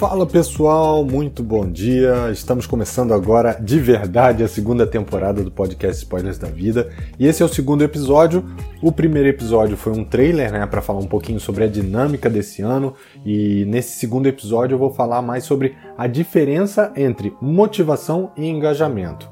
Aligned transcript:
Fala 0.00 0.24
pessoal, 0.24 1.04
muito 1.04 1.42
bom 1.42 1.70
dia. 1.70 2.30
Estamos 2.32 2.66
começando 2.66 3.12
agora 3.12 3.58
de 3.60 3.78
verdade 3.78 4.42
a 4.42 4.48
segunda 4.48 4.86
temporada 4.86 5.44
do 5.44 5.50
podcast 5.50 6.02
Spoilers 6.02 6.38
da 6.38 6.48
Vida 6.48 6.88
e 7.18 7.26
esse 7.26 7.42
é 7.42 7.44
o 7.44 7.48
segundo 7.50 7.84
episódio. 7.84 8.42
O 8.80 8.90
primeiro 8.90 9.28
episódio 9.28 9.76
foi 9.76 9.92
um 9.92 10.02
trailer, 10.02 10.50
né, 10.52 10.64
para 10.64 10.80
falar 10.80 11.00
um 11.00 11.06
pouquinho 11.06 11.38
sobre 11.38 11.64
a 11.64 11.66
dinâmica 11.66 12.30
desse 12.30 12.62
ano 12.62 12.94
e 13.26 13.66
nesse 13.66 13.98
segundo 13.98 14.26
episódio 14.26 14.76
eu 14.76 14.78
vou 14.78 14.90
falar 14.90 15.20
mais 15.20 15.44
sobre 15.44 15.76
a 15.98 16.06
diferença 16.06 16.90
entre 16.96 17.36
motivação 17.38 18.32
e 18.38 18.48
engajamento. 18.48 19.28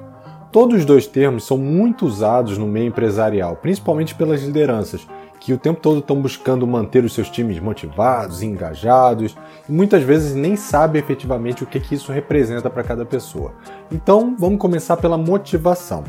Todos 0.53 0.81
os 0.81 0.85
dois 0.85 1.07
termos 1.07 1.47
são 1.47 1.57
muito 1.57 2.05
usados 2.05 2.59
no 2.59 2.67
meio 2.67 2.89
empresarial, 2.89 3.57
principalmente 3.57 4.15
pelas 4.15 4.43
lideranças 4.43 5.07
que 5.41 5.53
o 5.53 5.59
tempo 5.59 5.81
todo 5.81 6.01
estão 6.01 6.21
buscando 6.21 6.67
manter 6.67 7.05
os 7.05 7.13
seus 7.13 7.31
times 7.31 7.61
motivados, 7.61 8.43
engajados, 8.43 9.37
e 9.69 9.73
muitas 9.73 10.03
vezes 10.03 10.35
nem 10.35 10.57
sabe 10.57 10.99
efetivamente 10.99 11.63
o 11.63 11.67
que, 11.67 11.81
que 11.81 11.95
isso 11.95 12.13
representa 12.13 12.69
para 12.69 12.83
cada 12.83 13.05
pessoa. 13.05 13.53
Então, 13.91 14.35
vamos 14.39 14.59
começar 14.59 14.97
pela 14.97 15.17
motivação. 15.17 16.05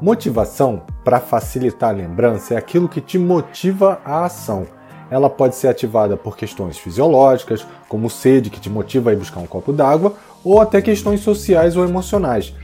Motivação, 0.00 0.82
para 1.04 1.20
facilitar 1.20 1.90
a 1.90 1.96
lembrança, 1.96 2.54
é 2.54 2.56
aquilo 2.56 2.88
que 2.88 3.00
te 3.00 3.18
motiva 3.18 4.00
à 4.04 4.24
ação. 4.24 4.66
Ela 5.10 5.28
pode 5.28 5.56
ser 5.56 5.68
ativada 5.68 6.16
por 6.16 6.36
questões 6.36 6.78
fisiológicas, 6.78 7.66
como 7.88 8.08
sede 8.08 8.48
que 8.48 8.60
te 8.60 8.70
motiva 8.70 9.10
a 9.10 9.12
ir 9.12 9.16
buscar 9.16 9.40
um 9.40 9.46
copo 9.46 9.72
d'água, 9.72 10.14
ou 10.44 10.60
até 10.60 10.80
questões 10.80 11.20
sociais 11.20 11.76
ou 11.76 11.84
emocionais, 11.84 12.54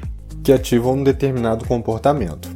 que 0.43 0.53
ativam 0.53 0.95
um 0.95 1.05
determinado 1.05 1.67
comportamento. 1.67 2.56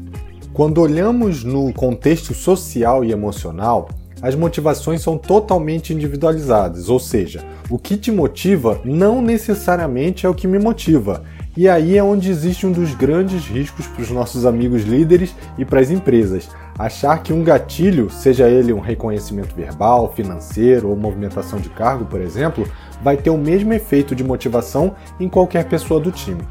Quando 0.60 0.82
olhamos 0.82 1.42
no 1.42 1.72
contexto 1.72 2.34
social 2.34 3.02
e 3.02 3.12
emocional, 3.12 3.88
as 4.20 4.34
motivações 4.34 5.00
são 5.00 5.16
totalmente 5.16 5.94
individualizadas, 5.94 6.90
ou 6.90 7.00
seja, 7.00 7.42
o 7.70 7.78
que 7.78 7.96
te 7.96 8.12
motiva 8.12 8.78
não 8.84 9.22
necessariamente 9.22 10.26
é 10.26 10.28
o 10.28 10.34
que 10.34 10.46
me 10.46 10.58
motiva. 10.58 11.22
E 11.56 11.66
aí 11.66 11.96
é 11.96 12.04
onde 12.04 12.30
existe 12.30 12.66
um 12.66 12.72
dos 12.72 12.94
grandes 12.94 13.46
riscos 13.46 13.86
para 13.86 14.02
os 14.02 14.10
nossos 14.10 14.44
amigos 14.44 14.82
líderes 14.82 15.34
e 15.56 15.64
para 15.64 15.80
as 15.80 15.90
empresas. 15.90 16.50
Achar 16.78 17.22
que 17.22 17.32
um 17.32 17.42
gatilho, 17.42 18.10
seja 18.10 18.46
ele 18.46 18.74
um 18.74 18.80
reconhecimento 18.80 19.54
verbal, 19.54 20.12
financeiro 20.14 20.90
ou 20.90 20.94
movimentação 20.94 21.58
de 21.58 21.70
cargo, 21.70 22.04
por 22.04 22.20
exemplo, 22.20 22.68
vai 23.02 23.16
ter 23.16 23.30
o 23.30 23.38
mesmo 23.38 23.72
efeito 23.72 24.14
de 24.14 24.22
motivação 24.22 24.94
em 25.18 25.26
qualquer 25.26 25.64
pessoa 25.70 25.98
do 25.98 26.12
time. 26.12 26.42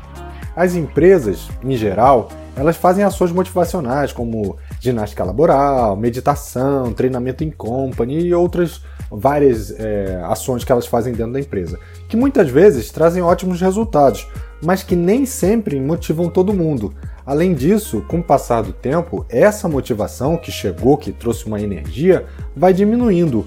As 0.55 0.73
empresas, 0.73 1.47
em 1.63 1.75
geral, 1.77 2.27
elas 2.59 2.75
fazem 2.75 3.05
ações 3.05 3.31
motivacionais 3.31 4.11
como 4.11 4.57
ginástica 4.81 5.23
laboral, 5.23 5.95
meditação, 5.95 6.91
treinamento 6.91 7.41
em 7.41 7.49
company 7.49 8.19
e 8.19 8.33
outras 8.33 8.81
várias 9.09 9.71
é, 9.71 10.21
ações 10.25 10.63
que 10.65 10.71
elas 10.71 10.85
fazem 10.85 11.13
dentro 11.13 11.33
da 11.33 11.39
empresa, 11.39 11.79
que 12.09 12.17
muitas 12.17 12.49
vezes 12.49 12.91
trazem 12.91 13.23
ótimos 13.23 13.61
resultados, 13.61 14.27
mas 14.61 14.83
que 14.83 14.95
nem 14.95 15.25
sempre 15.25 15.79
motivam 15.79 16.29
todo 16.29 16.53
mundo. 16.53 16.93
Além 17.25 17.53
disso, 17.53 18.03
com 18.07 18.19
o 18.19 18.23
passar 18.23 18.61
do 18.61 18.73
tempo, 18.73 19.25
essa 19.29 19.69
motivação 19.69 20.35
que 20.35 20.51
chegou, 20.51 20.97
que 20.97 21.13
trouxe 21.13 21.45
uma 21.45 21.61
energia, 21.61 22.25
vai 22.55 22.73
diminuindo. 22.73 23.45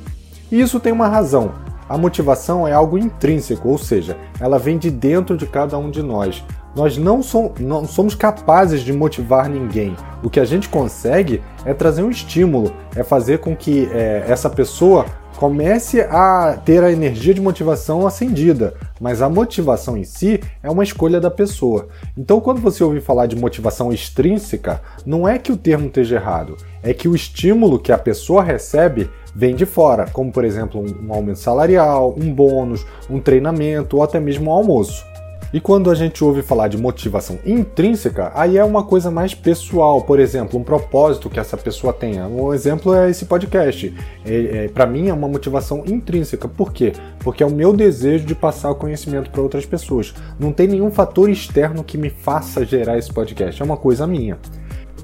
E 0.51 0.59
isso 0.59 0.81
tem 0.81 0.93
uma 0.93 1.09
razão. 1.09 1.53
A 1.89 1.99
motivação 1.99 2.67
é 2.67 2.73
algo 2.73 2.97
intrínseco, 2.97 3.69
ou 3.69 3.77
seja, 3.77 4.17
ela 4.41 4.59
vem 4.59 4.79
de 4.79 4.91
dentro 4.91 5.37
de 5.37 5.47
cada 5.47 5.77
um 5.77 5.91
de 5.91 6.03
nós. 6.03 6.43
Nós 6.75 6.97
não, 6.97 7.23
som, 7.23 7.53
não 7.61 7.87
somos 7.87 8.15
capazes 8.15 8.81
de 8.81 8.93
motivar 8.93 9.49
ninguém. 9.49 9.95
O 10.23 10.31
que 10.31 10.41
a 10.41 10.45
gente 10.45 10.69
consegue 10.69 11.43
é 11.65 11.75
trazer 11.75 12.03
um 12.03 12.11
estímulo, 12.11 12.73
é 12.97 13.03
fazer 13.03 13.39
com 13.39 13.55
que 13.55 13.89
é, 13.93 14.25
essa 14.27 14.49
pessoa 14.49 15.05
comece 15.37 16.01
a 16.03 16.57
ter 16.65 16.85
a 16.85 16.93
energia 16.93 17.35
de 17.35 17.41
motivação 17.41 18.07
acendida, 18.07 18.75
mas 19.01 19.21
a 19.21 19.29
motivação 19.29 19.97
em 19.97 20.05
si 20.05 20.41
é 20.63 20.71
uma 20.71 20.85
escolha 20.85 21.21
da 21.21 21.31
pessoa. 21.31 21.89
Então, 22.17 22.41
quando 22.41 22.61
você 22.61 22.85
ouvir 22.85 23.01
falar 23.01 23.27
de 23.27 23.35
motivação 23.35 23.93
extrínseca, 23.93 24.81
não 25.05 25.29
é 25.29 25.39
que 25.39 25.51
o 25.51 25.57
termo 25.57 25.89
esteja 25.89 26.17
errado, 26.17 26.57
é 26.83 26.95
que 26.95 27.09
o 27.09 27.15
estímulo 27.15 27.79
que 27.79 27.91
a 27.91 27.99
pessoa 27.99 28.43
recebe 28.43 29.11
vem 29.35 29.57
de 29.57 29.67
fora, 29.67 30.07
como 30.13 30.31
por 30.31 30.45
exemplo 30.45 30.85
um 31.03 31.13
aumento 31.13 31.39
salarial, 31.39 32.15
um 32.17 32.33
bônus, 32.33 32.87
um 33.11 33.19
treinamento 33.19 33.97
ou 33.97 34.03
até 34.03 34.21
mesmo 34.21 34.51
um 34.51 34.55
almoço. 34.55 35.12
E 35.53 35.61
quando 35.61 35.91
a 35.91 35.95
gente 35.95 36.25
ouve 36.25 36.41
falar 36.41 36.69
de 36.69 36.79
motivação 36.79 37.39
intrínseca, 37.45 38.33
aí 38.35 38.57
é 38.57 38.65
uma 38.65 38.83
coisa 38.85 39.11
mais 39.11 39.35
pessoal, 39.35 40.01
por 40.01 40.19
exemplo, 40.19 40.59
um 40.59 40.65
propósito 40.65 41.29
que 41.29 41.39
essa 41.39 41.59
pessoa 41.59 41.93
tenha. 41.93 42.27
Um 42.27 42.55
exemplo 42.55 42.95
é 42.95 43.11
esse 43.11 43.27
podcast. 43.27 43.95
É, 44.25 44.35
é, 44.65 44.69
Para 44.69 44.87
mim 44.87 45.09
é 45.09 45.13
uma 45.13 45.29
motivação 45.29 45.85
intrínseca. 45.87 46.49
Por 46.49 46.73
quê? 46.73 46.95
Porque 47.19 47.43
é 47.43 47.47
o 47.47 47.51
meu 47.51 47.75
desejo 47.75 48.25
de 48.25 48.35
passar 48.35 48.71
o 48.71 48.75
conhecimento 48.75 49.31
para 49.31 49.43
outras 49.43 49.67
pessoas. 49.67 50.15
Não 50.41 50.53
tem 50.53 50.67
nenhum 50.67 50.91
fator 50.91 51.29
externo 51.29 51.85
que 51.85 51.99
me 51.99 52.09
faça 52.09 52.65
gerar 52.65 52.97
esse 52.97 53.13
podcast, 53.13 53.61
é 53.61 53.65
uma 53.65 53.77
coisa 53.77 54.07
minha. 54.07 54.39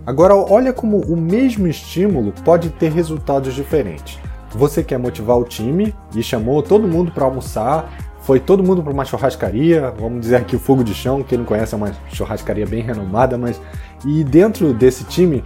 Agora, 0.06 0.34
olha 0.34 0.72
como 0.72 0.98
o 1.00 1.14
mesmo 1.14 1.66
estímulo 1.66 2.32
pode 2.42 2.70
ter 2.70 2.90
resultados 2.90 3.54
diferentes. 3.54 4.18
Você 4.52 4.82
quer 4.82 4.98
motivar 4.98 5.36
o 5.36 5.44
time 5.44 5.94
e 6.16 6.22
chamou 6.22 6.62
todo 6.62 6.88
mundo 6.88 7.12
para 7.12 7.26
almoçar, 7.26 8.07
foi 8.28 8.38
todo 8.38 8.62
mundo 8.62 8.82
para 8.82 8.92
uma 8.92 9.06
churrascaria, 9.06 9.90
vamos 9.98 10.20
dizer 10.20 10.36
aqui 10.36 10.54
o 10.54 10.58
Fogo 10.58 10.84
de 10.84 10.92
Chão, 10.92 11.22
quem 11.22 11.38
não 11.38 11.46
conhece 11.46 11.72
é 11.72 11.78
uma 11.78 11.96
churrascaria 12.12 12.66
bem 12.66 12.82
renomada, 12.82 13.38
mas 13.38 13.58
e 14.04 14.22
dentro 14.22 14.74
desse 14.74 15.02
time 15.04 15.42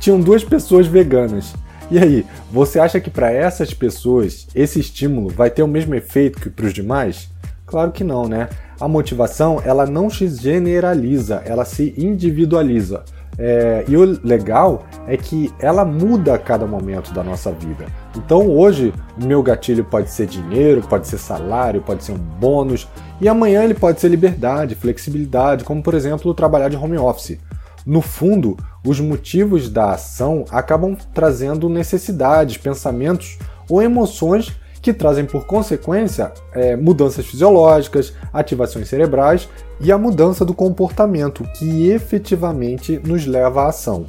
tinham 0.00 0.20
duas 0.20 0.42
pessoas 0.42 0.88
veganas. 0.88 1.54
E 1.88 1.96
aí, 1.96 2.26
você 2.50 2.80
acha 2.80 3.00
que 3.00 3.08
para 3.08 3.30
essas 3.30 3.72
pessoas 3.72 4.48
esse 4.52 4.80
estímulo 4.80 5.28
vai 5.30 5.48
ter 5.48 5.62
o 5.62 5.68
mesmo 5.68 5.94
efeito 5.94 6.40
que 6.40 6.50
para 6.50 6.66
os 6.66 6.74
demais? 6.74 7.30
Claro 7.64 7.92
que 7.92 8.02
não, 8.02 8.26
né? 8.28 8.48
A 8.80 8.88
motivação 8.88 9.62
ela 9.64 9.86
não 9.86 10.10
se 10.10 10.26
generaliza, 10.26 11.40
ela 11.46 11.64
se 11.64 11.94
individualiza. 11.96 13.04
É, 13.38 13.84
e 13.88 13.96
o 13.96 14.18
legal 14.22 14.84
é 15.06 15.16
que 15.16 15.52
ela 15.58 15.84
muda 15.84 16.34
a 16.34 16.38
cada 16.38 16.66
momento 16.66 17.12
da 17.12 17.22
nossa 17.22 17.50
vida. 17.50 17.86
Então 18.16 18.48
hoje 18.48 18.92
o 19.20 19.26
meu 19.26 19.42
gatilho 19.42 19.84
pode 19.84 20.10
ser 20.10 20.26
dinheiro, 20.26 20.82
pode 20.82 21.08
ser 21.08 21.18
salário, 21.18 21.82
pode 21.82 22.04
ser 22.04 22.12
um 22.12 22.18
bônus, 22.18 22.88
e 23.20 23.28
amanhã 23.28 23.64
ele 23.64 23.74
pode 23.74 24.00
ser 24.00 24.08
liberdade, 24.08 24.74
flexibilidade, 24.74 25.64
como 25.64 25.82
por 25.82 25.94
exemplo 25.94 26.32
trabalhar 26.34 26.68
de 26.68 26.76
home 26.76 26.98
office. 26.98 27.38
No 27.84 28.00
fundo, 28.00 28.56
os 28.86 28.98
motivos 28.98 29.68
da 29.68 29.92
ação 29.92 30.44
acabam 30.50 30.96
trazendo 31.12 31.68
necessidades, 31.68 32.56
pensamentos 32.56 33.38
ou 33.68 33.82
emoções 33.82 34.52
que 34.84 34.92
trazem 34.92 35.24
por 35.24 35.46
consequência 35.46 36.30
é, 36.52 36.76
mudanças 36.76 37.24
fisiológicas, 37.24 38.12
ativações 38.30 38.86
cerebrais 38.86 39.48
e 39.80 39.90
a 39.90 39.96
mudança 39.96 40.44
do 40.44 40.52
comportamento 40.52 41.42
que 41.56 41.88
efetivamente 41.88 43.00
nos 43.02 43.24
leva 43.24 43.62
à 43.62 43.68
ação. 43.68 44.04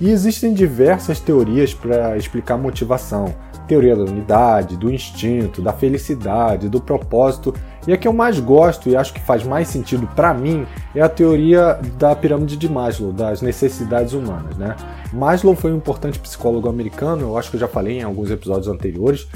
E 0.00 0.08
existem 0.08 0.54
diversas 0.54 1.20
teorias 1.20 1.74
para 1.74 2.16
explicar 2.16 2.56
motivação. 2.56 3.34
Teoria 3.68 3.94
da 3.94 4.04
unidade, 4.04 4.78
do 4.78 4.90
instinto, 4.90 5.60
da 5.60 5.74
felicidade, 5.74 6.70
do 6.70 6.80
propósito. 6.80 7.52
E 7.86 7.92
a 7.92 7.96
que 7.98 8.08
eu 8.08 8.12
mais 8.12 8.40
gosto 8.40 8.88
e 8.88 8.96
acho 8.96 9.12
que 9.12 9.20
faz 9.20 9.44
mais 9.44 9.68
sentido 9.68 10.08
para 10.16 10.32
mim 10.32 10.66
é 10.94 11.02
a 11.02 11.10
teoria 11.10 11.78
da 11.98 12.16
pirâmide 12.16 12.56
de 12.56 12.70
Maslow, 12.70 13.12
das 13.12 13.42
necessidades 13.42 14.14
humanas. 14.14 14.56
Né? 14.56 14.74
Maslow 15.12 15.54
foi 15.54 15.72
um 15.72 15.76
importante 15.76 16.18
psicólogo 16.18 16.70
americano, 16.70 17.22
eu 17.22 17.36
acho 17.36 17.50
que 17.50 17.56
eu 17.56 17.60
já 17.60 17.68
falei 17.68 17.98
em 17.98 18.02
alguns 18.02 18.30
episódios 18.30 18.68
anteriores, 18.68 19.28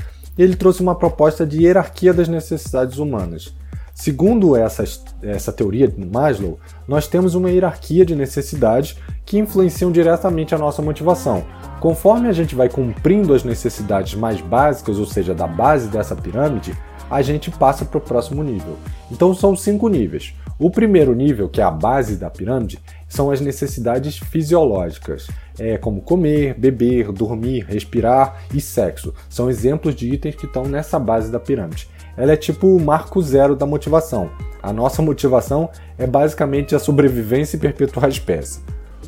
ele 0.42 0.56
trouxe 0.56 0.80
uma 0.80 0.94
proposta 0.94 1.46
de 1.46 1.62
hierarquia 1.62 2.14
das 2.14 2.28
necessidades 2.28 2.98
humanas. 2.98 3.54
Segundo 3.94 4.56
essa, 4.56 4.82
essa 5.22 5.52
teoria 5.52 5.86
de 5.86 6.02
Maslow, 6.02 6.58
nós 6.88 7.06
temos 7.06 7.34
uma 7.34 7.50
hierarquia 7.50 8.06
de 8.06 8.16
necessidades 8.16 8.96
que 9.26 9.38
influenciam 9.38 9.92
diretamente 9.92 10.54
a 10.54 10.58
nossa 10.58 10.80
motivação. 10.80 11.44
Conforme 11.80 12.28
a 12.28 12.32
gente 12.32 12.54
vai 12.54 12.68
cumprindo 12.68 13.34
as 13.34 13.44
necessidades 13.44 14.14
mais 14.14 14.40
básicas, 14.40 14.98
ou 14.98 15.04
seja, 15.04 15.34
da 15.34 15.46
base 15.46 15.88
dessa 15.88 16.16
pirâmide, 16.16 16.74
a 17.10 17.20
gente 17.20 17.50
passa 17.50 17.84
para 17.84 17.98
o 17.98 18.00
próximo 18.00 18.42
nível. 18.42 18.76
Então 19.10 19.34
são 19.34 19.54
cinco 19.54 19.88
níveis. 19.88 20.32
O 20.58 20.70
primeiro 20.70 21.14
nível, 21.14 21.48
que 21.48 21.60
é 21.60 21.64
a 21.64 21.70
base 21.70 22.16
da 22.16 22.30
pirâmide, 22.30 22.78
são 23.10 23.30
as 23.30 23.40
necessidades 23.40 24.16
fisiológicas, 24.16 25.26
é, 25.58 25.76
como 25.76 26.00
comer, 26.00 26.54
beber, 26.54 27.12
dormir, 27.12 27.66
respirar 27.68 28.40
e 28.54 28.60
sexo. 28.60 29.12
São 29.28 29.50
exemplos 29.50 29.94
de 29.94 30.08
itens 30.08 30.36
que 30.36 30.46
estão 30.46 30.64
nessa 30.64 30.98
base 30.98 31.30
da 31.30 31.40
pirâmide. 31.40 31.88
Ela 32.16 32.32
é 32.32 32.36
tipo 32.36 32.68
o 32.68 32.80
marco 32.80 33.20
zero 33.20 33.56
da 33.56 33.66
motivação. 33.66 34.30
A 34.62 34.72
nossa 34.72 35.02
motivação 35.02 35.68
é 35.98 36.06
basicamente 36.06 36.74
a 36.74 36.78
sobrevivência 36.78 37.56
e 37.56 37.60
perpetuar 37.60 38.06
a 38.06 38.08
espécie. 38.08 38.60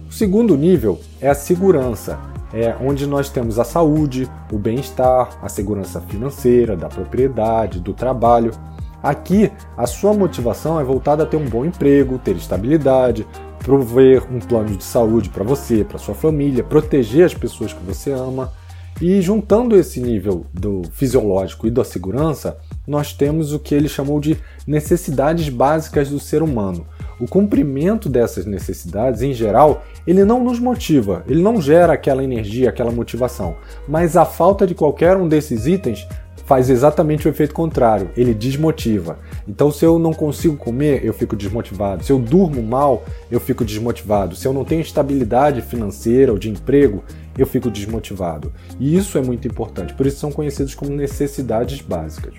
O 0.09 0.13
segundo 0.13 0.57
nível 0.57 0.99
é 1.21 1.29
a 1.29 1.35
segurança, 1.35 2.19
é 2.53 2.75
onde 2.81 3.07
nós 3.07 3.31
temos 3.31 3.59
a 3.59 3.65
saúde, 3.65 4.29
o 4.51 4.59
bem-estar, 4.59 5.39
a 5.41 5.49
segurança 5.49 6.01
financeira, 6.01 6.77
da 6.77 6.89
propriedade, 6.89 7.81
do 7.81 7.95
trabalho. 7.95 8.53
Aqui, 9.03 9.51
a 9.77 9.87
sua 9.87 10.13
motivação 10.13 10.79
é 10.79 10.85
voltada 10.85 11.23
a 11.23 11.27
ter 11.27 11.37
um 11.37 11.49
bom 11.49 11.65
emprego, 11.65 12.19
ter 12.19 12.37
estabilidade, 12.37 13.27
prover 13.63 14.25
um 14.31 14.41
plano 14.41 14.77
de 14.77 14.85
saúde 14.85 15.29
para 15.29 15.45
você, 15.45 15.85
para 15.85 15.99
sua 15.99 16.15
família, 16.15 16.65
proteger 16.65 17.25
as 17.25 17.35
pessoas 17.35 17.73
que 17.73 17.85
você 17.85 18.11
ama. 18.11 18.53
E 19.01 19.21
juntando 19.21 19.77
esse 19.77 20.01
nível 20.01 20.47
do 20.53 20.83
fisiológico 20.93 21.67
e 21.67 21.71
da 21.71 21.83
segurança, 21.83 22.59
nós 22.87 23.13
temos 23.13 23.53
o 23.53 23.59
que 23.59 23.75
ele 23.75 23.89
chamou 23.89 24.21
de 24.21 24.37
necessidades 24.67 25.49
básicas 25.49 26.11
do 26.11 26.21
ser 26.21 26.43
humano. 26.43 26.87
O 27.19 27.27
cumprimento 27.27 28.09
dessas 28.09 28.45
necessidades, 28.45 29.23
em 29.23 29.33
geral, 29.33 29.83
ele 30.07 30.25
não 30.25 30.45
nos 30.45 30.59
motiva, 30.59 31.25
ele 31.27 31.43
não 31.43 31.61
gera 31.61 31.95
aquela 31.95 32.23
energia, 32.23 32.69
aquela 32.69 32.93
motivação, 32.93 33.57
mas 33.89 34.17
a 34.17 34.25
falta 34.25 34.67
de 34.67 34.75
qualquer 34.75 35.17
um 35.17 35.29
desses 35.29 35.67
itens 35.67 36.07
faz 36.53 36.69
exatamente 36.69 37.27
o 37.27 37.31
efeito 37.31 37.55
contrário, 37.55 38.11
ele 38.15 38.35
desmotiva. 38.35 39.19
Então, 39.49 39.73
se 39.73 39.87
eu 39.87 39.99
não 39.99 40.13
consigo 40.13 40.55
comer, 40.55 41.03
eu 41.03 41.15
fico 41.15 41.35
desmotivado. 41.35 42.05
Se 42.05 42.13
eu 42.13 42.19
durmo 42.19 42.63
mal, 42.63 43.05
eu 43.31 43.41
fico 43.41 43.65
desmotivado. 43.65 44.37
Se 44.37 44.47
eu 44.47 44.53
não 44.53 44.63
tenho 44.63 44.83
estabilidade 44.83 45.63
financeira 45.63 46.31
ou 46.31 46.37
de 46.37 46.51
emprego, 46.51 47.03
eu 47.39 47.47
fico 47.47 47.71
desmotivado. 47.71 48.53
E 48.79 48.95
isso 48.95 49.17
é 49.17 49.23
muito 49.23 49.49
importante, 49.49 49.95
por 49.95 50.07
isso 50.07 50.19
são 50.19 50.31
conhecidos 50.31 50.75
como 50.75 50.91
necessidades 50.91 51.81
básicas. 51.81 52.35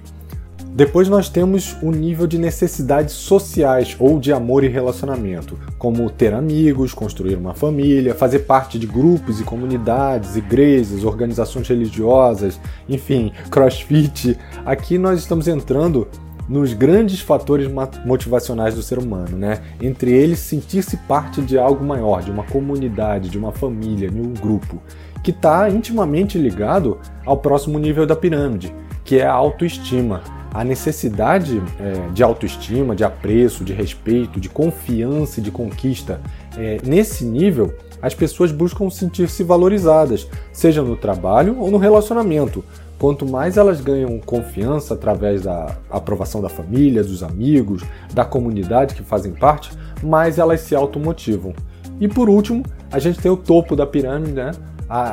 Depois 0.76 1.08
nós 1.08 1.30
temos 1.30 1.78
o 1.84 1.92
nível 1.92 2.26
de 2.26 2.40
necessidades 2.40 3.14
sociais 3.14 3.96
ou 4.00 4.20
de 4.20 4.34
amor 4.34 4.64
e 4.64 4.68
relacionamento, 4.68 5.56
como 5.78 6.10
ter 6.10 6.34
amigos, 6.34 6.96
construir 6.96 7.36
uma 7.36 7.54
família, 7.54 8.16
fazer 8.16 8.40
parte 8.40 8.80
de 8.80 8.88
grupos 8.88 9.40
e 9.40 9.44
comunidades, 9.44 10.36
igrejas, 10.36 11.04
organizações 11.04 11.68
religiosas, 11.68 12.60
enfim, 12.90 13.32
crossfit. 13.52 14.36
Aqui 14.66 14.98
nós 14.98 15.20
estamos 15.20 15.48
entrando 15.48 16.08
nos 16.50 16.74
grandes 16.74 17.20
fatores 17.20 17.70
motivacionais 18.04 18.74
do 18.74 18.82
ser 18.82 18.98
humano, 18.98 19.38
né? 19.38 19.62
Entre 19.80 20.12
eles, 20.12 20.40
sentir-se 20.40 20.98
parte 20.98 21.40
de 21.44 21.56
algo 21.56 21.86
maior, 21.86 22.24
de 22.24 22.32
uma 22.32 22.46
comunidade, 22.46 23.30
de 23.30 23.38
uma 23.38 23.52
família, 23.52 24.10
de 24.10 24.20
um 24.20 24.34
grupo, 24.34 24.82
que 25.24 25.30
está 25.30 25.70
intimamente 25.70 26.40
ligado 26.40 27.00
ao 27.24 27.38
próximo 27.38 27.78
nível 27.78 28.08
da 28.08 28.16
pirâmide, 28.16 28.74
que 29.04 29.20
é 29.20 29.26
a 29.26 29.34
autoestima 29.34 30.22
a 30.54 30.64
necessidade 30.64 31.62
é, 31.80 32.12
de 32.14 32.22
autoestima, 32.22 32.96
de 32.96 33.04
apreço, 33.04 33.64
de 33.64 33.74
respeito, 33.74 34.40
de 34.40 34.48
confiança 34.48 35.40
e 35.40 35.44
de 35.44 35.50
conquista. 35.50 36.22
É, 36.56 36.78
nesse 36.86 37.26
nível, 37.26 37.74
as 38.00 38.14
pessoas 38.14 38.52
buscam 38.52 38.90
sentir-se 38.90 39.44
valorizadas, 39.44 40.28
seja 40.52 40.84
no 40.84 40.96
trabalho 40.96 41.58
ou 41.60 41.72
no 41.72 41.78
relacionamento. 41.78 42.64
Quanto 43.00 43.26
mais 43.26 43.58
elas 43.58 43.82
ganham 43.82 44.20
confiança 44.20 44.94
através 44.94 45.42
da 45.42 45.76
aprovação 45.90 46.40
da 46.40 46.50
família, 46.50 47.04
dos 47.04 47.24
amigos, 47.24 47.82
da 48.14 48.24
comunidade 48.24 48.94
que 48.94 49.02
fazem 49.02 49.34
parte, 49.34 49.72
mais 50.04 50.38
elas 50.38 50.62
se 50.62 50.76
automotivam. 50.76 51.54
E 52.00 52.08
por 52.08 52.30
último, 52.30 52.64
a 52.92 53.00
gente 53.00 53.20
tem 53.20 53.32
o 53.32 53.38
topo 53.38 53.76
da 53.76 53.88
pirâmide, 53.88 54.34
né? 54.34 54.52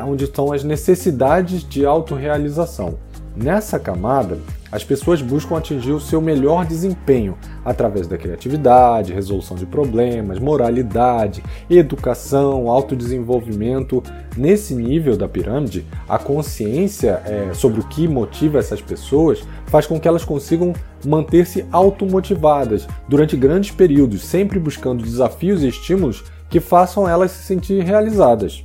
onde 0.07 0.25
estão 0.25 0.53
as 0.53 0.63
necessidades 0.63 1.67
de 1.67 1.87
autorrealização. 1.87 2.99
Nessa 3.43 3.79
camada, 3.79 4.39
as 4.71 4.85
pessoas 4.85 5.23
buscam 5.23 5.57
atingir 5.57 5.93
o 5.93 6.01
seu 6.01 6.21
melhor 6.21 6.67
desempenho 6.67 7.39
através 7.65 8.07
da 8.07 8.19
criatividade, 8.19 9.15
resolução 9.15 9.57
de 9.57 9.65
problemas, 9.65 10.39
moralidade, 10.39 11.43
educação, 11.71 12.69
autodesenvolvimento. 12.69 14.03
Nesse 14.37 14.75
nível 14.75 15.17
da 15.17 15.27
pirâmide, 15.27 15.87
a 16.07 16.19
consciência 16.19 17.23
é, 17.25 17.55
sobre 17.55 17.81
o 17.81 17.89
que 17.89 18.07
motiva 18.07 18.59
essas 18.59 18.83
pessoas 18.83 19.43
faz 19.67 19.87
com 19.87 19.99
que 19.99 20.07
elas 20.07 20.25
consigam 20.25 20.75
manter-se 21.03 21.65
automotivadas 21.73 22.87
durante 23.09 23.39
grandes 23.39 23.71
períodos, 23.71 24.23
sempre 24.23 24.59
buscando 24.59 25.03
desafios 25.03 25.63
e 25.63 25.69
estímulos 25.69 26.23
que 26.51 26.61
façam 26.61 27.09
elas 27.09 27.31
se 27.31 27.45
sentir 27.45 27.83
realizadas. 27.83 28.63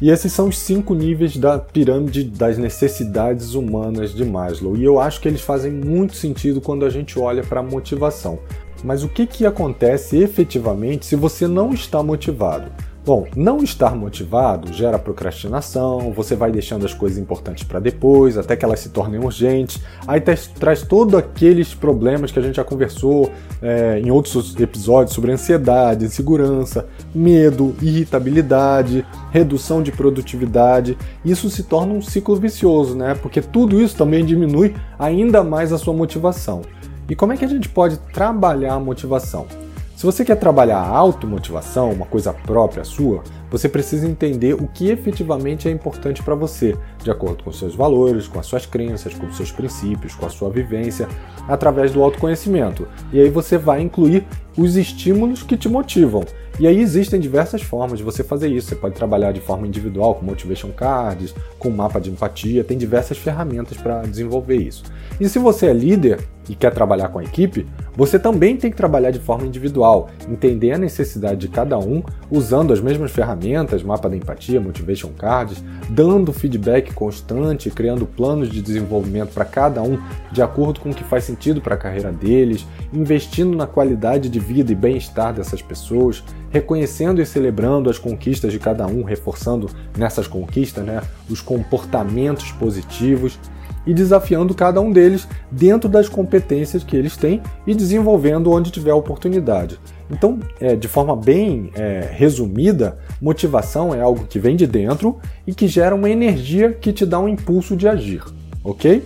E 0.00 0.10
esses 0.10 0.32
são 0.32 0.48
os 0.48 0.58
cinco 0.58 0.94
níveis 0.94 1.36
da 1.36 1.58
pirâmide 1.58 2.24
das 2.24 2.58
necessidades 2.58 3.54
humanas 3.54 4.14
de 4.14 4.24
Maslow. 4.24 4.76
E 4.76 4.84
eu 4.84 5.00
acho 5.00 5.20
que 5.20 5.28
eles 5.28 5.40
fazem 5.40 5.72
muito 5.72 6.14
sentido 6.14 6.60
quando 6.60 6.84
a 6.84 6.90
gente 6.90 7.18
olha 7.18 7.42
para 7.42 7.60
a 7.60 7.62
motivação. 7.62 8.38
Mas 8.82 9.02
o 9.02 9.08
que, 9.08 9.26
que 9.26 9.46
acontece 9.46 10.18
efetivamente 10.18 11.06
se 11.06 11.16
você 11.16 11.46
não 11.46 11.72
está 11.72 12.02
motivado? 12.02 12.70
Bom, 13.06 13.26
não 13.36 13.62
estar 13.62 13.94
motivado 13.94 14.72
gera 14.72 14.98
procrastinação, 14.98 16.10
você 16.10 16.34
vai 16.34 16.50
deixando 16.50 16.86
as 16.86 16.94
coisas 16.94 17.18
importantes 17.18 17.62
para 17.62 17.78
depois, 17.78 18.38
até 18.38 18.56
que 18.56 18.64
elas 18.64 18.80
se 18.80 18.88
tornem 18.88 19.22
urgentes. 19.22 19.78
Aí 20.06 20.22
traz 20.22 20.80
todos 20.80 21.14
aqueles 21.14 21.74
problemas 21.74 22.32
que 22.32 22.38
a 22.38 22.42
gente 22.42 22.56
já 22.56 22.64
conversou 22.64 23.30
é, 23.60 24.00
em 24.00 24.10
outros 24.10 24.58
episódios 24.58 25.14
sobre 25.14 25.32
ansiedade, 25.32 26.06
insegurança, 26.06 26.86
medo, 27.14 27.76
irritabilidade, 27.82 29.04
redução 29.30 29.82
de 29.82 29.92
produtividade. 29.92 30.96
Isso 31.22 31.50
se 31.50 31.62
torna 31.62 31.92
um 31.92 32.00
ciclo 32.00 32.36
vicioso, 32.36 32.96
né? 32.96 33.14
Porque 33.20 33.42
tudo 33.42 33.82
isso 33.82 33.96
também 33.96 34.24
diminui 34.24 34.74
ainda 34.98 35.44
mais 35.44 35.74
a 35.74 35.78
sua 35.78 35.92
motivação. 35.92 36.62
E 37.06 37.14
como 37.14 37.34
é 37.34 37.36
que 37.36 37.44
a 37.44 37.48
gente 37.48 37.68
pode 37.68 37.98
trabalhar 38.14 38.72
a 38.72 38.80
motivação? 38.80 39.46
Se 39.96 40.04
você 40.04 40.24
quer 40.24 40.36
trabalhar 40.36 40.78
a 40.78 40.88
automotivação, 40.88 41.92
uma 41.92 42.06
coisa 42.06 42.32
própria 42.32 42.84
sua, 42.84 43.22
você 43.54 43.68
precisa 43.68 44.08
entender 44.08 44.54
o 44.54 44.66
que 44.66 44.90
efetivamente 44.90 45.68
é 45.68 45.70
importante 45.70 46.20
para 46.24 46.34
você, 46.34 46.76
de 47.00 47.08
acordo 47.08 47.44
com 47.44 47.52
seus 47.52 47.72
valores, 47.72 48.26
com 48.26 48.40
as 48.40 48.46
suas 48.46 48.66
crenças, 48.66 49.14
com 49.14 49.30
seus 49.32 49.52
princípios, 49.52 50.12
com 50.12 50.26
a 50.26 50.28
sua 50.28 50.50
vivência, 50.50 51.06
através 51.46 51.92
do 51.92 52.02
autoconhecimento. 52.02 52.88
E 53.12 53.20
aí 53.20 53.30
você 53.30 53.56
vai 53.56 53.80
incluir 53.80 54.26
os 54.56 54.76
estímulos 54.76 55.44
que 55.44 55.56
te 55.56 55.68
motivam. 55.68 56.24
E 56.58 56.68
aí 56.68 56.80
existem 56.80 57.18
diversas 57.18 57.62
formas 57.62 57.98
de 57.98 58.04
você 58.04 58.22
fazer 58.22 58.48
isso. 58.48 58.68
Você 58.68 58.76
pode 58.76 58.94
trabalhar 58.94 59.32
de 59.32 59.40
forma 59.40 59.66
individual, 59.66 60.14
com 60.14 60.24
motivation 60.24 60.70
cards, 60.70 61.34
com 61.58 61.68
mapa 61.68 62.00
de 62.00 62.10
empatia, 62.10 62.62
tem 62.62 62.78
diversas 62.78 63.18
ferramentas 63.18 63.76
para 63.76 64.02
desenvolver 64.02 64.56
isso. 64.56 64.84
E 65.20 65.28
se 65.28 65.38
você 65.40 65.66
é 65.66 65.72
líder 65.72 66.20
e 66.48 66.54
quer 66.54 66.72
trabalhar 66.72 67.08
com 67.08 67.18
a 67.18 67.24
equipe, 67.24 67.66
você 67.96 68.20
também 68.20 68.56
tem 68.56 68.70
que 68.70 68.76
trabalhar 68.76 69.10
de 69.10 69.18
forma 69.18 69.46
individual, 69.46 70.08
entender 70.28 70.72
a 70.72 70.78
necessidade 70.78 71.40
de 71.40 71.48
cada 71.48 71.76
um, 71.76 72.02
usando 72.30 72.72
as 72.72 72.80
mesmas 72.80 73.10
ferramentas, 73.10 73.43
mapa 73.84 74.08
da 74.08 74.16
empatia, 74.16 74.60
motivation 74.60 75.10
cards, 75.16 75.62
dando 75.88 76.32
feedback 76.32 76.92
constante, 76.94 77.70
criando 77.70 78.06
planos 78.06 78.50
de 78.50 78.62
desenvolvimento 78.62 79.32
para 79.32 79.44
cada 79.44 79.82
um 79.82 79.98
de 80.32 80.42
acordo 80.42 80.80
com 80.80 80.90
o 80.90 80.94
que 80.94 81.04
faz 81.04 81.24
sentido 81.24 81.60
para 81.60 81.74
a 81.74 81.78
carreira 81.78 82.10
deles, 82.10 82.66
investindo 82.92 83.56
na 83.56 83.66
qualidade 83.66 84.28
de 84.28 84.38
vida 84.38 84.72
e 84.72 84.74
bem-estar 84.74 85.32
dessas 85.32 85.60
pessoas, 85.60 86.24
reconhecendo 86.50 87.20
e 87.20 87.26
celebrando 87.26 87.90
as 87.90 87.98
conquistas 87.98 88.52
de 88.52 88.58
cada 88.58 88.86
um, 88.86 89.02
reforçando 89.02 89.68
nessas 89.96 90.26
conquistas 90.26 90.84
né, 90.84 91.02
os 91.28 91.40
comportamentos 91.40 92.50
positivos 92.52 93.38
e 93.86 93.92
desafiando 93.92 94.54
cada 94.54 94.80
um 94.80 94.90
deles 94.90 95.28
dentro 95.50 95.88
das 95.88 96.08
competências 96.08 96.82
que 96.82 96.96
eles 96.96 97.16
têm 97.16 97.42
e 97.66 97.74
desenvolvendo 97.74 98.50
onde 98.50 98.70
tiver 98.70 98.92
oportunidade. 98.92 99.78
Então, 100.10 100.38
é, 100.60 100.76
de 100.76 100.86
forma 100.86 101.16
bem 101.16 101.70
é, 101.74 102.08
resumida, 102.12 102.98
motivação 103.20 103.94
é 103.94 104.00
algo 104.00 104.26
que 104.26 104.38
vem 104.38 104.54
de 104.54 104.66
dentro 104.66 105.18
e 105.46 105.54
que 105.54 105.66
gera 105.66 105.94
uma 105.94 106.10
energia 106.10 106.72
que 106.72 106.92
te 106.92 107.06
dá 107.06 107.18
um 107.18 107.28
impulso 107.28 107.74
de 107.76 107.88
agir, 107.88 108.22
ok? 108.62 109.02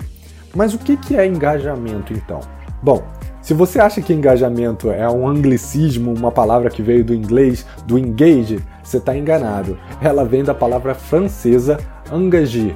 Mas 0.55 0.75
o 0.75 0.79
que 0.79 1.17
é 1.17 1.27
engajamento 1.27 2.13
então? 2.13 2.41
Bom, 2.83 3.03
se 3.41 3.55
você 3.55 3.79
acha 3.79 4.03
que 4.03 4.13
engajamento 4.13 4.91
é 4.91 5.09
um 5.09 5.27
anglicismo, 5.27 6.13
uma 6.13 6.33
palavra 6.33 6.69
que 6.69 6.83
veio 6.83 7.05
do 7.05 7.15
inglês, 7.15 7.65
do 7.87 7.99
engage, 7.99 8.59
você 8.83 8.99
está 8.99 9.17
enganado. 9.17 9.79
Ela 10.01 10.25
vem 10.25 10.43
da 10.43 10.55
palavra 10.55 10.95
francesa 10.95 11.79
engagé, 12.13 12.75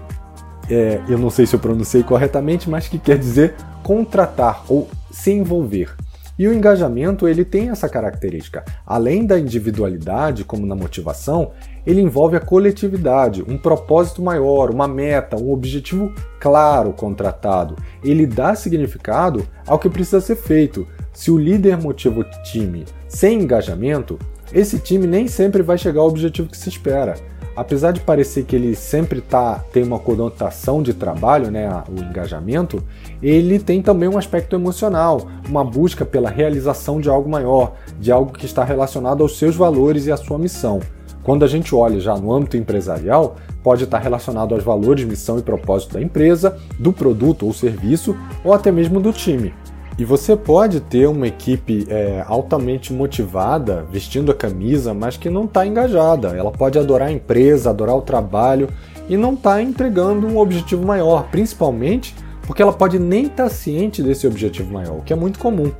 é, 0.71 1.00
eu 1.09 1.19
não 1.19 1.31
sei 1.31 1.47
se 1.47 1.55
eu 1.55 1.61
pronunciei 1.61 2.02
corretamente, 2.02 2.71
mas 2.71 2.88
que 2.88 2.99
quer 2.99 3.19
dizer 3.19 3.55
contratar 3.83 4.64
ou 4.69 4.88
se 5.11 5.33
envolver. 5.33 5.95
E 6.39 6.49
o 6.49 6.53
engajamento 6.53 7.29
ele 7.29 7.45
tem 7.45 7.71
essa 7.71 7.89
característica. 7.89 8.65
Além 8.87 9.27
da 9.27 9.39
individualidade, 9.39 10.45
como 10.45 10.67
na 10.67 10.75
motivação, 10.75 11.51
ele 11.87 12.01
envolve 12.01 12.37
a 12.37 12.41
coletividade, 12.41 13.43
um 13.47 13.59
propósito 13.59 14.23
maior, 14.23 14.71
uma 14.71 14.89
meta, 14.89 15.37
um 15.37 15.53
objetivo 15.53 16.12
claro 16.41 16.93
contratado. 16.93 17.77
Ele 18.03 18.27
dá 18.27 18.55
significado 18.55 19.47
ao 19.67 19.79
que 19.79 19.91
precisa 19.91 20.21
ser 20.21 20.37
feito. 20.37 20.87
Se 21.12 21.31
o 21.31 21.39
líder 21.39 21.77
motiva 21.77 22.21
o 22.21 22.43
time 22.43 22.85
sem 23.09 23.43
engajamento, 23.43 24.19
esse 24.53 24.79
time 24.79 25.07
nem 25.07 25.29
sempre 25.29 25.62
vai 25.62 25.77
chegar 25.77 26.01
ao 26.01 26.09
objetivo 26.09 26.49
que 26.49 26.57
se 26.57 26.69
espera 26.69 27.15
apesar 27.56 27.92
de 27.92 28.00
parecer 28.00 28.44
que 28.44 28.56
ele 28.56 28.75
sempre 28.75 29.21
tá, 29.21 29.64
tem 29.73 29.82
uma 29.82 29.99
conotação 29.99 30.82
de 30.82 30.94
trabalho, 30.94 31.50
né, 31.50 31.68
o 31.88 32.02
engajamento, 32.02 32.82
ele 33.23 33.59
tem 33.59 33.82
também 33.82 34.09
um 34.09 34.18
aspecto 34.18 34.56
emocional, 34.56 35.28
uma 35.49 35.64
busca 35.64 36.04
pela 36.04 36.30
realização 36.30 37.00
de 37.00 37.09
algo 37.09 37.28
maior, 37.28 37.75
de 37.99 38.11
algo 38.11 38.32
que 38.32 38.47
está 38.47 38.64
relacionado 38.64 39.23
aos 39.23 39.38
seus 39.38 39.54
valores 39.54 40.06
e 40.06 40.12
à 40.12 40.16
sua 40.16 40.38
missão. 40.38 40.80
Quando 41.23 41.44
a 41.44 41.49
gente 41.49 41.73
olha 41.73 42.00
já 42.00 42.16
no 42.16 42.32
âmbito 42.32 42.56
empresarial, 42.56 43.37
pode 43.62 43.85
estar 43.85 43.99
relacionado 43.99 44.54
aos 44.54 44.64
valores, 44.64 45.04
missão 45.04 45.38
e 45.38 45.42
propósito 45.42 45.94
da 45.94 46.02
empresa, 46.02 46.59
do 46.80 46.92
produto 46.92 47.47
ou 47.47 47.52
serviço, 47.52 48.16
ou 48.44 48.52
até 48.52 48.73
mesmo 48.73 49.00
do 49.00 49.12
time. 49.12 49.54
E 49.99 50.05
você 50.05 50.35
pode 50.35 50.81
ter 50.81 51.07
uma 51.07 51.27
equipe 51.27 51.87
é, 51.89 52.25
altamente 52.27 52.93
motivada, 52.93 53.85
vestindo 53.91 54.33
a 54.33 54.35
camisa, 54.35 54.95
mas 54.95 55.17
que 55.17 55.29
não 55.29 55.45
está 55.45 55.67
engajada. 55.67 56.29
Ela 56.29 56.51
pode 56.51 56.79
adorar 56.79 57.09
a 57.09 57.13
empresa, 57.13 57.71
adorar 57.71 57.97
o 57.97 58.03
trabalho 58.03 58.69
e 59.09 59.17
não 59.17 59.35
está 59.35 59.61
entregando 59.63 60.27
um 60.27 60.39
objetivo 60.39 60.85
maior, 60.87 61.29
principalmente 61.31 62.15
porque 62.47 62.63
ela 62.63 62.73
pode 62.73 62.99
nem 62.99 63.27
estar 63.27 63.45
tá 63.45 63.49
ciente 63.49 64.03
desse 64.03 64.27
objetivo 64.27 64.73
maior, 64.73 64.99
o 64.99 65.03
que 65.03 65.13
é 65.13 65.17
muito 65.17 65.39
comum. 65.39 65.71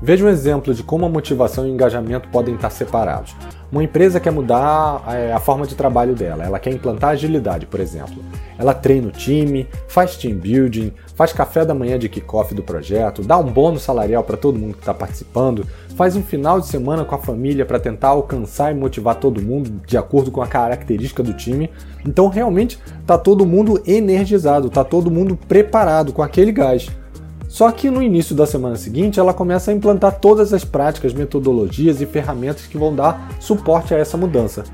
Veja 0.00 0.24
um 0.24 0.28
exemplo 0.28 0.74
de 0.74 0.82
como 0.82 1.06
a 1.06 1.08
motivação 1.08 1.66
e 1.66 1.70
o 1.70 1.72
engajamento 1.72 2.28
podem 2.28 2.54
estar 2.54 2.70
separados. 2.70 3.34
Uma 3.70 3.82
empresa 3.82 4.20
quer 4.20 4.30
mudar 4.30 5.02
é, 5.08 5.32
a 5.32 5.40
forma 5.40 5.66
de 5.66 5.74
trabalho 5.74 6.14
dela, 6.14 6.44
ela 6.44 6.58
quer 6.58 6.72
implantar 6.72 7.10
agilidade, 7.10 7.66
por 7.66 7.80
exemplo. 7.80 8.22
Ela 8.56 8.72
treina 8.72 9.08
o 9.08 9.10
time, 9.10 9.66
faz 9.88 10.16
team 10.16 10.38
building, 10.38 10.92
faz 11.14 11.32
café 11.32 11.64
da 11.64 11.74
manhã 11.74 11.98
de 11.98 12.08
kickoff 12.08 12.54
do 12.54 12.62
projeto, 12.62 13.22
dá 13.22 13.36
um 13.36 13.50
bônus 13.50 13.82
salarial 13.82 14.22
para 14.22 14.36
todo 14.36 14.58
mundo 14.58 14.74
que 14.74 14.80
está 14.80 14.94
participando, 14.94 15.66
faz 15.96 16.14
um 16.14 16.22
final 16.22 16.60
de 16.60 16.66
semana 16.66 17.04
com 17.04 17.14
a 17.14 17.18
família 17.18 17.66
para 17.66 17.80
tentar 17.80 18.08
alcançar 18.08 18.70
e 18.70 18.74
motivar 18.74 19.16
todo 19.16 19.42
mundo 19.42 19.80
de 19.84 19.98
acordo 19.98 20.30
com 20.30 20.40
a 20.40 20.46
característica 20.46 21.22
do 21.22 21.34
time. 21.34 21.68
Então 22.06 22.28
realmente 22.28 22.78
está 23.00 23.18
todo 23.18 23.44
mundo 23.44 23.82
energizado, 23.84 24.68
está 24.68 24.84
todo 24.84 25.10
mundo 25.10 25.36
preparado 25.36 26.12
com 26.12 26.22
aquele 26.22 26.52
gás. 26.52 26.88
Só 27.56 27.72
que 27.72 27.90
no 27.90 28.02
início 28.02 28.36
da 28.36 28.44
semana 28.44 28.76
seguinte, 28.76 29.18
ela 29.18 29.32
começa 29.32 29.70
a 29.70 29.74
implantar 29.74 30.20
todas 30.20 30.52
as 30.52 30.62
práticas, 30.62 31.14
metodologias 31.14 32.02
e 32.02 32.04
ferramentas 32.04 32.66
que 32.66 32.76
vão 32.76 32.94
dar 32.94 33.30
suporte 33.40 33.94
a 33.94 33.96
essa 33.96 34.14
mudança. 34.14 34.64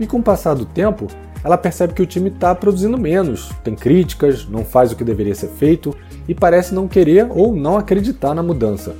E 0.00 0.06
com 0.06 0.20
o 0.20 0.22
passar 0.22 0.54
do 0.54 0.64
tempo, 0.64 1.06
ela 1.44 1.58
percebe 1.58 1.92
que 1.92 2.00
o 2.00 2.06
time 2.06 2.30
está 2.30 2.54
produzindo 2.54 2.96
menos, 2.96 3.50
tem 3.62 3.74
críticas, 3.74 4.48
não 4.48 4.64
faz 4.64 4.90
o 4.90 4.96
que 4.96 5.04
deveria 5.04 5.34
ser 5.34 5.48
feito 5.48 5.94
e 6.26 6.34
parece 6.34 6.74
não 6.74 6.88
querer 6.88 7.26
ou 7.28 7.54
não 7.54 7.76
acreditar 7.76 8.34
na 8.34 8.42
mudança. 8.42 8.96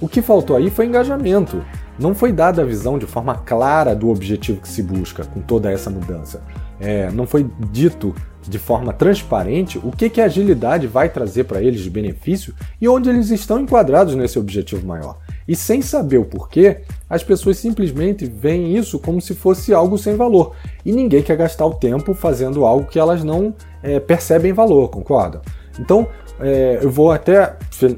O 0.00 0.06
que 0.06 0.22
faltou 0.22 0.54
aí 0.54 0.70
foi 0.70 0.86
engajamento. 0.86 1.64
Não 1.98 2.14
foi 2.14 2.30
dada 2.30 2.62
a 2.62 2.64
visão 2.64 2.96
de 2.96 3.06
forma 3.06 3.34
clara 3.34 3.92
do 3.92 4.08
objetivo 4.08 4.60
que 4.60 4.68
se 4.68 4.84
busca 4.84 5.24
com 5.24 5.40
toda 5.40 5.68
essa 5.68 5.90
mudança. 5.90 6.44
É, 6.78 7.10
não 7.10 7.26
foi 7.26 7.44
dito 7.72 8.14
de 8.48 8.58
forma 8.58 8.92
transparente 8.92 9.78
o 9.78 9.90
que, 9.90 10.10
que 10.10 10.20
a 10.20 10.26
agilidade 10.26 10.86
vai 10.86 11.08
trazer 11.08 11.44
para 11.44 11.62
eles 11.62 11.80
de 11.80 11.90
benefício 11.90 12.54
e 12.80 12.88
onde 12.88 13.08
eles 13.08 13.30
estão 13.30 13.60
enquadrados 13.60 14.14
nesse 14.14 14.38
objetivo 14.38 14.86
maior. 14.86 15.18
E 15.46 15.54
sem 15.54 15.82
saber 15.82 16.18
o 16.18 16.24
porquê, 16.24 16.82
as 17.08 17.22
pessoas 17.22 17.58
simplesmente 17.58 18.24
veem 18.24 18.76
isso 18.76 18.98
como 18.98 19.20
se 19.20 19.34
fosse 19.34 19.74
algo 19.74 19.98
sem 19.98 20.16
valor. 20.16 20.54
E 20.84 20.92
ninguém 20.92 21.22
quer 21.22 21.36
gastar 21.36 21.66
o 21.66 21.74
tempo 21.74 22.14
fazendo 22.14 22.64
algo 22.64 22.86
que 22.86 22.98
elas 22.98 23.22
não 23.22 23.54
é, 23.82 24.00
percebem 24.00 24.52
valor, 24.52 24.88
concorda? 24.88 25.42
Então, 25.78 26.08
é, 26.40 26.78
eu 26.82 26.90
vou 26.90 27.12
até 27.12 27.56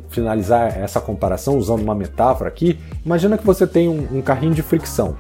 finalizar 0.09 0.77
essa 0.79 1.01
comparação 1.01 1.57
usando 1.57 1.83
uma 1.83 1.95
metáfora 1.95 2.49
aqui. 2.49 2.79
Imagina 3.05 3.39
que 3.39 3.47
você 3.47 3.67
tem 3.67 3.89
um, 3.89 4.19
um 4.19 4.23
carrinho 4.23 4.55
de 4.55 4.63
fricção. 4.63 5.17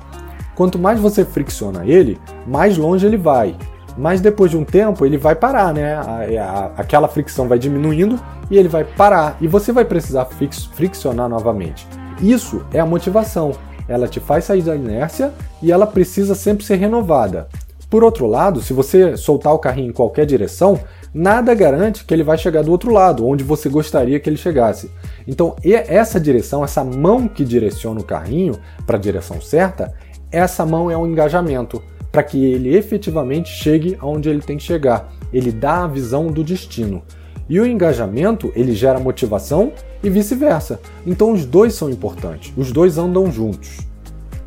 Quanto 0.54 0.78
mais 0.78 0.99
você 0.99 1.25
fricciona 1.25 1.85
ele, 1.87 2.18
mais 2.47 2.76
longe 2.76 3.06
ele 3.06 3.16
vai 3.18 3.54
mas 3.96 4.20
depois 4.20 4.50
de 4.50 4.56
um 4.56 4.64
tempo 4.64 5.06
ele 5.06 5.16
vai 5.16 5.34
parar, 5.34 5.72
né? 5.72 5.94
A, 5.94 6.42
a, 6.42 6.66
aquela 6.76 7.08
fricção 7.08 7.48
vai 7.48 7.58
diminuindo 7.58 8.20
e 8.50 8.58
ele 8.58 8.68
vai 8.68 8.84
parar 8.84 9.36
e 9.40 9.48
você 9.48 9.72
vai 9.72 9.84
precisar 9.84 10.26
fix, 10.26 10.64
friccionar 10.66 11.28
novamente. 11.28 11.86
Isso 12.20 12.64
é 12.72 12.80
a 12.80 12.86
motivação. 12.86 13.52
Ela 13.88 14.08
te 14.08 14.20
faz 14.20 14.44
sair 14.44 14.62
da 14.62 14.74
inércia 14.74 15.32
e 15.62 15.70
ela 15.70 15.86
precisa 15.86 16.34
sempre 16.34 16.64
ser 16.64 16.76
renovada. 16.76 17.48
Por 17.88 18.02
outro 18.02 18.26
lado, 18.26 18.60
se 18.60 18.72
você 18.72 19.16
soltar 19.16 19.54
o 19.54 19.60
carrinho 19.60 19.90
em 19.90 19.92
qualquer 19.92 20.26
direção, 20.26 20.80
nada 21.14 21.54
garante 21.54 22.04
que 22.04 22.12
ele 22.12 22.24
vai 22.24 22.36
chegar 22.36 22.64
do 22.64 22.72
outro 22.72 22.92
lado, 22.92 23.26
onde 23.26 23.44
você 23.44 23.68
gostaria 23.68 24.18
que 24.18 24.28
ele 24.28 24.36
chegasse. 24.36 24.90
Então, 25.26 25.54
essa 25.64 26.18
direção, 26.18 26.64
essa 26.64 26.82
mão 26.82 27.28
que 27.28 27.44
direciona 27.44 28.00
o 28.00 28.04
carrinho 28.04 28.58
para 28.84 28.96
a 28.96 29.00
direção 29.00 29.40
certa, 29.40 29.94
essa 30.32 30.66
mão 30.66 30.90
é 30.90 30.96
o 30.96 31.06
engajamento 31.06 31.80
para 32.16 32.23
que 32.23 32.42
ele 32.42 32.75
efetivamente 32.75 33.50
chegue 33.50 33.94
aonde 34.00 34.30
ele 34.30 34.40
tem 34.40 34.56
que 34.56 34.62
chegar. 34.62 35.12
Ele 35.30 35.52
dá 35.52 35.85
a 35.85 35.87
visão 35.87 36.28
do 36.28 36.42
destino. 36.42 37.02
E 37.46 37.61
o 37.61 37.66
engajamento, 37.66 38.50
ele 38.56 38.73
gera 38.73 38.99
motivação 38.99 39.70
e 40.02 40.08
vice-versa. 40.08 40.80
Então 41.06 41.30
os 41.30 41.44
dois 41.44 41.75
são 41.75 41.90
importantes, 41.90 42.54
os 42.56 42.73
dois 42.73 42.96
andam 42.96 43.30
juntos. 43.30 43.80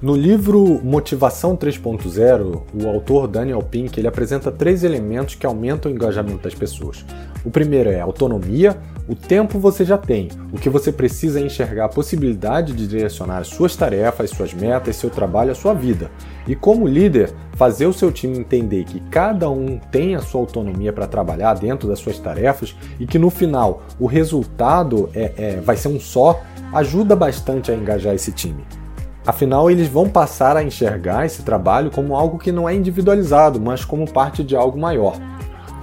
No 0.02 0.16
livro 0.16 0.82
Motivação 0.84 1.56
3.0, 1.56 2.62
o 2.74 2.88
autor 2.88 3.28
Daniel 3.28 3.62
Pink 3.62 4.00
ele 4.00 4.08
apresenta 4.08 4.52
três 4.52 4.84
elementos 4.84 5.36
que 5.36 5.46
aumentam 5.46 5.92
o 5.92 5.94
engajamento 5.94 6.42
das 6.42 6.56
pessoas. 6.56 7.06
O 7.44 7.50
primeiro 7.50 7.90
é 7.90 8.02
autonomia, 8.02 8.78
o 9.08 9.16
tempo 9.16 9.58
você 9.58 9.84
já 9.84 9.98
tem, 9.98 10.28
o 10.52 10.58
que 10.58 10.70
você 10.70 10.92
precisa 10.92 11.40
é 11.40 11.44
enxergar 11.44 11.86
a 11.86 11.90
possibilidade 11.90 12.74
de 12.74 12.86
direcionar 12.86 13.44
suas 13.44 13.76
tarefas, 13.76 14.30
suas 14.30 14.54
metas, 14.54 14.98
seu 14.98 15.10
trabalho, 15.10 15.52
a 15.52 15.56
sua 15.56 15.74
vida. 15.74 16.12
E 16.48 16.56
como 16.56 16.88
líder, 16.88 17.34
fazer 17.54 17.88
o 17.88 17.94
seu 17.94 18.12
time 18.12 18.38
entender 18.38 18.84
que 18.84 19.00
cada 19.10 19.50
um 19.50 19.80
tem 19.92 20.16
a 20.16 20.20
sua 20.20 20.42
autonomia 20.42 20.94
para 20.94 21.08
trabalhar 21.08 21.56
dentro 21.56 21.88
das 21.88 22.00
suas 22.00 22.20
tarefas 22.20 22.76
e 23.00 23.08
que 23.08 23.18
no 23.18 23.30
final 23.30 23.84
o 24.00 24.06
resultado 24.06 25.10
é, 25.16 25.34
é, 25.38 25.60
vai 25.60 25.76
ser 25.76 25.88
um 25.88 26.00
só, 26.00 26.42
ajuda 26.74 27.16
bastante 27.16 27.72
a 27.72 27.76
engajar 27.76 28.14
esse 28.14 28.32
time. 28.32 28.64
Afinal, 29.26 29.72
eles 29.72 29.88
vão 29.88 30.10
passar 30.10 30.56
a 30.56 30.64
enxergar 30.64 31.26
esse 31.26 31.44
trabalho 31.44 31.90
como 31.90 32.16
algo 32.16 32.38
que 32.38 32.52
não 32.52 32.68
é 32.68 32.76
individualizado, 32.76 33.60
mas 33.60 33.84
como 33.84 34.12
parte 34.12 34.44
de 34.44 34.56
algo 34.56 34.80
maior. 34.80 35.16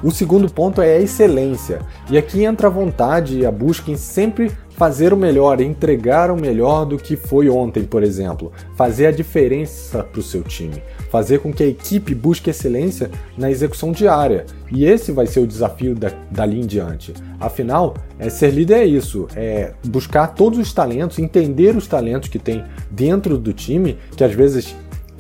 O 0.02 0.10
segundo 0.10 0.48
ponto 0.52 0.82
é 0.82 0.96
a 0.96 1.00
excelência, 1.00 1.80
e 2.10 2.18
aqui 2.18 2.44
entra 2.44 2.66
a 2.66 2.70
vontade 2.70 3.38
e 3.38 3.46
a 3.46 3.50
busca 3.50 3.90
em 3.90 3.96
sempre 3.96 4.52
fazer 4.76 5.14
o 5.14 5.16
melhor, 5.16 5.58
entregar 5.58 6.30
o 6.30 6.36
melhor 6.36 6.84
do 6.84 6.98
que 6.98 7.16
foi 7.16 7.48
ontem, 7.48 7.82
por 7.82 8.02
exemplo, 8.02 8.52
fazer 8.76 9.06
a 9.06 9.10
diferença 9.10 10.04
para 10.04 10.20
o 10.20 10.22
seu 10.22 10.42
time, 10.42 10.82
fazer 11.10 11.38
com 11.38 11.50
que 11.50 11.62
a 11.62 11.66
equipe 11.66 12.14
busque 12.14 12.50
excelência 12.50 13.10
na 13.38 13.50
execução 13.50 13.90
diária. 13.90 14.44
E 14.70 14.84
esse 14.84 15.12
vai 15.12 15.26
ser 15.26 15.40
o 15.40 15.46
desafio 15.46 15.94
da, 15.94 16.10
dali 16.30 16.60
em 16.60 16.66
diante. 16.66 17.14
Afinal, 17.40 17.94
é, 18.18 18.28
ser 18.28 18.50
líder 18.50 18.80
é 18.80 18.84
isso, 18.84 19.26
é 19.34 19.72
buscar 19.86 20.28
todos 20.34 20.58
os 20.58 20.72
talentos, 20.74 21.18
entender 21.18 21.74
os 21.74 21.86
talentos 21.86 22.28
que 22.28 22.38
tem 22.38 22.62
dentro 22.90 23.38
do 23.38 23.54
time, 23.54 23.96
que 24.14 24.22
às 24.22 24.34
vezes 24.34 24.76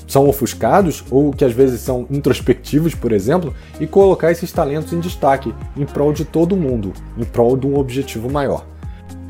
são 0.06 0.28
ofuscados 0.28 1.04
ou 1.10 1.32
que 1.32 1.44
às 1.44 1.52
vezes 1.52 1.80
são 1.80 2.06
introspectivos, 2.10 2.94
por 2.94 3.12
exemplo, 3.12 3.54
e 3.80 3.86
colocar 3.86 4.30
esses 4.30 4.52
talentos 4.52 4.92
em 4.92 5.00
destaque 5.00 5.54
em 5.76 5.84
prol 5.84 6.12
de 6.12 6.24
todo 6.24 6.56
mundo, 6.56 6.92
em 7.16 7.24
prol 7.24 7.56
de 7.56 7.66
um 7.66 7.78
objetivo 7.78 8.30
maior. 8.30 8.64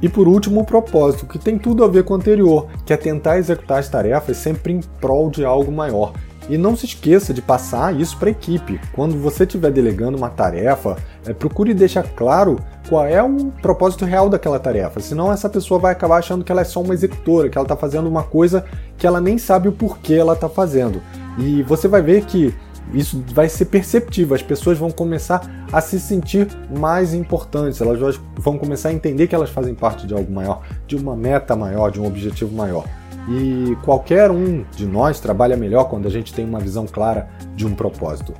E 0.02 0.08
por 0.08 0.28
último, 0.28 0.60
o 0.60 0.64
propósito, 0.64 1.26
que 1.26 1.38
tem 1.38 1.58
tudo 1.58 1.82
a 1.82 1.88
ver 1.88 2.04
com 2.04 2.12
o 2.12 2.16
anterior, 2.16 2.68
que 2.84 2.92
é 2.92 2.96
tentar 2.96 3.38
executar 3.38 3.78
as 3.78 3.88
tarefas 3.88 4.36
sempre 4.36 4.72
em 4.72 4.80
prol 5.00 5.30
de 5.30 5.44
algo 5.44 5.72
maior. 5.72 6.12
E 6.48 6.56
não 6.56 6.76
se 6.76 6.86
esqueça 6.86 7.34
de 7.34 7.42
passar 7.42 7.98
isso 7.98 8.16
para 8.18 8.28
a 8.28 8.30
equipe. 8.30 8.80
Quando 8.92 9.20
você 9.20 9.42
estiver 9.44 9.72
delegando 9.72 10.16
uma 10.16 10.30
tarefa, 10.30 10.96
é, 11.26 11.32
procure 11.32 11.74
deixar 11.74 12.02
claro 12.02 12.58
qual 12.88 13.04
é 13.06 13.22
o 13.22 13.52
propósito 13.62 14.04
real 14.04 14.28
daquela 14.28 14.58
tarefa. 14.58 15.00
Senão 15.00 15.32
essa 15.32 15.48
pessoa 15.48 15.80
vai 15.80 15.92
acabar 15.92 16.18
achando 16.18 16.44
que 16.44 16.52
ela 16.52 16.60
é 16.60 16.64
só 16.64 16.80
uma 16.80 16.94
executora, 16.94 17.48
que 17.48 17.58
ela 17.58 17.64
está 17.64 17.76
fazendo 17.76 18.08
uma 18.08 18.22
coisa 18.22 18.64
que 18.96 19.06
ela 19.06 19.20
nem 19.20 19.38
sabe 19.38 19.68
o 19.68 19.72
porquê 19.72 20.14
ela 20.14 20.34
está 20.34 20.48
fazendo. 20.48 21.00
E 21.38 21.62
você 21.62 21.88
vai 21.88 22.02
ver 22.02 22.24
que 22.24 22.54
isso 22.92 23.22
vai 23.34 23.48
ser 23.48 23.66
perceptível, 23.66 24.34
as 24.34 24.42
pessoas 24.42 24.78
vão 24.78 24.90
começar 24.90 25.66
a 25.72 25.80
se 25.80 25.98
sentir 25.98 26.48
mais 26.70 27.12
importantes, 27.12 27.80
elas 27.80 28.18
vão 28.36 28.56
começar 28.56 28.90
a 28.90 28.92
entender 28.92 29.26
que 29.26 29.34
elas 29.34 29.50
fazem 29.50 29.74
parte 29.74 30.06
de 30.06 30.14
algo 30.14 30.32
maior, 30.32 30.62
de 30.86 30.96
uma 30.96 31.16
meta 31.16 31.56
maior, 31.56 31.90
de 31.90 32.00
um 32.00 32.06
objetivo 32.06 32.54
maior. 32.54 32.84
E 33.28 33.76
qualquer 33.84 34.30
um 34.30 34.64
de 34.76 34.86
nós 34.86 35.18
trabalha 35.18 35.56
melhor 35.56 35.84
quando 35.84 36.06
a 36.06 36.10
gente 36.10 36.32
tem 36.32 36.44
uma 36.44 36.60
visão 36.60 36.86
clara 36.86 37.28
de 37.56 37.66
um 37.66 37.74
propósito. 37.74 38.32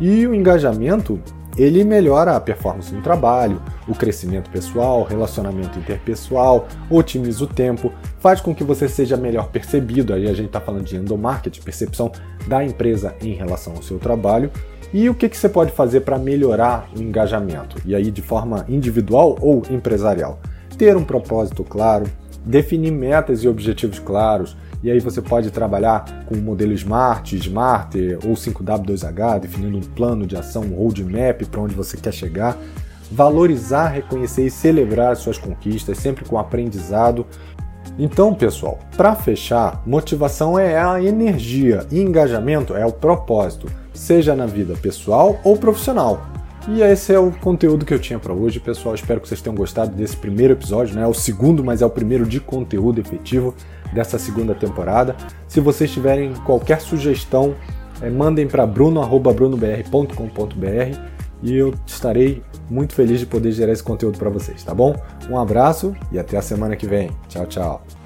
E 0.00 0.26
o 0.26 0.34
engajamento, 0.34 1.18
ele 1.56 1.84
melhora 1.84 2.34
a 2.34 2.40
performance 2.40 2.92
no 2.92 3.00
trabalho, 3.00 3.62
o 3.86 3.94
crescimento 3.94 4.50
pessoal, 4.50 5.04
relacionamento 5.04 5.78
interpessoal, 5.78 6.66
otimiza 6.90 7.44
o 7.44 7.46
tempo, 7.46 7.92
faz 8.18 8.40
com 8.40 8.54
que 8.54 8.64
você 8.64 8.88
seja 8.88 9.16
melhor 9.16 9.48
percebido. 9.48 10.12
Aí 10.12 10.28
a 10.28 10.34
gente 10.34 10.46
está 10.46 10.60
falando 10.60 10.84
de 10.84 10.96
endomarketing, 10.96 11.62
percepção 11.62 12.10
da 12.46 12.64
empresa 12.64 13.14
em 13.20 13.34
relação 13.34 13.74
ao 13.74 13.82
seu 13.82 13.98
trabalho. 13.98 14.50
E 14.92 15.08
o 15.08 15.14
que, 15.14 15.28
que 15.28 15.36
você 15.36 15.48
pode 15.48 15.72
fazer 15.72 16.00
para 16.00 16.18
melhorar 16.18 16.88
o 16.96 17.00
engajamento? 17.00 17.76
E 17.84 17.94
aí 17.94 18.10
de 18.10 18.22
forma 18.22 18.64
individual 18.68 19.36
ou 19.40 19.62
empresarial? 19.70 20.40
Ter 20.76 20.96
um 20.96 21.04
propósito 21.04 21.62
claro, 21.62 22.06
definir 22.44 22.90
metas 22.90 23.42
e 23.42 23.48
objetivos 23.48 23.98
claros, 23.98 24.56
e 24.84 24.90
aí 24.90 25.00
você 25.00 25.22
pode 25.22 25.50
trabalhar 25.50 26.26
com 26.26 26.34
o 26.34 26.42
modelo 26.42 26.74
SMART, 26.74 27.32
SMART 27.32 27.94
ou 28.22 28.34
5W2H, 28.34 29.40
definindo 29.40 29.78
um 29.78 29.80
plano 29.80 30.26
de 30.26 30.36
ação, 30.36 30.62
um 30.62 30.74
roadmap 30.74 31.42
para 31.50 31.62
onde 31.62 31.74
você 31.74 31.96
quer 31.96 32.12
chegar. 32.12 32.54
Valorizar, 33.10 33.88
reconhecer 33.88 34.44
e 34.44 34.50
celebrar 34.50 35.16
suas 35.16 35.38
conquistas, 35.38 35.96
sempre 35.96 36.26
com 36.26 36.38
aprendizado. 36.38 37.24
Então, 37.98 38.34
pessoal, 38.34 38.78
para 38.94 39.14
fechar, 39.14 39.82
motivação 39.86 40.58
é 40.58 40.78
a 40.78 41.02
energia 41.02 41.86
e 41.90 42.02
engajamento 42.02 42.76
é 42.76 42.84
o 42.84 42.92
propósito, 42.92 43.68
seja 43.94 44.36
na 44.36 44.44
vida 44.44 44.74
pessoal 44.74 45.40
ou 45.42 45.56
profissional. 45.56 46.26
E 46.68 46.82
esse 46.82 47.10
é 47.10 47.18
o 47.18 47.30
conteúdo 47.30 47.86
que 47.86 47.94
eu 47.94 47.98
tinha 47.98 48.18
para 48.18 48.34
hoje, 48.34 48.60
pessoal. 48.60 48.94
Espero 48.94 49.18
que 49.18 49.28
vocês 49.28 49.40
tenham 49.40 49.56
gostado 49.56 49.94
desse 49.94 50.16
primeiro 50.16 50.52
episódio, 50.52 50.94
né? 50.94 51.04
É 51.04 51.06
o 51.06 51.14
segundo, 51.14 51.64
mas 51.64 51.80
é 51.80 51.86
o 51.86 51.90
primeiro 51.90 52.26
de 52.26 52.38
conteúdo 52.38 53.00
efetivo 53.00 53.54
dessa 53.94 54.18
segunda 54.18 54.54
temporada. 54.54 55.16
Se 55.48 55.60
vocês 55.60 55.90
tiverem 55.90 56.34
qualquer 56.44 56.80
sugestão, 56.80 57.54
é, 58.02 58.10
mandem 58.10 58.46
para 58.46 58.66
bruno@brunobr.com.br 58.66 60.98
e 61.42 61.56
eu 61.56 61.74
estarei 61.86 62.42
muito 62.68 62.94
feliz 62.94 63.20
de 63.20 63.26
poder 63.26 63.52
gerar 63.52 63.72
esse 63.72 63.82
conteúdo 63.82 64.18
para 64.18 64.30
vocês, 64.30 64.62
tá 64.62 64.74
bom? 64.74 64.96
Um 65.30 65.38
abraço 65.38 65.94
e 66.10 66.18
até 66.18 66.36
a 66.36 66.42
semana 66.42 66.76
que 66.76 66.86
vem. 66.86 67.10
Tchau, 67.28 67.46
tchau. 67.46 68.03